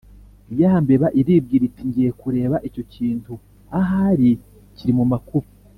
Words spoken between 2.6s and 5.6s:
icyo kintu ahari kiri mu makuba